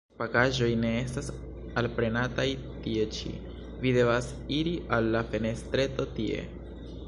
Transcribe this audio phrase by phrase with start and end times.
[0.19, 1.27] Pakaĵoj ne estas
[1.81, 2.47] alprenataj
[2.87, 3.33] tie ĉi;
[3.85, 6.45] vi devas iri al la fenestreto, tie.